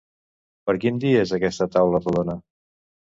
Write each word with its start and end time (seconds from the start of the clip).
Per 0.69 0.73
quin 0.85 0.97
dia 1.05 1.21
és 1.25 1.33
aquesta 1.39 1.67
taula 1.77 2.01
rodona? 2.07 2.37